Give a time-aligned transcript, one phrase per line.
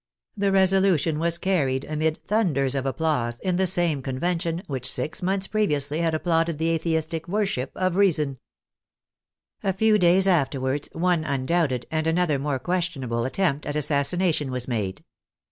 [0.35, 5.27] The resolution was carried amid thunders of applause in the same Convention which six THE
[5.27, 8.39] RULE OF ROBESPIERRE 87 months previously had applauded the atheistic worship of Reason.
[9.61, 15.05] A few days afterwards, one undoubted, and another more questionable, attempt at assassination was made.